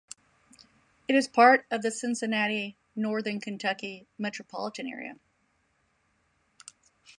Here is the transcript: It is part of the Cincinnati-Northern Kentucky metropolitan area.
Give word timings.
It 1.07 1.13
is 1.13 1.27
part 1.27 1.67
of 1.69 1.83
the 1.83 1.91
Cincinnati-Northern 1.91 3.39
Kentucky 3.39 4.07
metropolitan 4.17 4.87
area. 4.87 5.17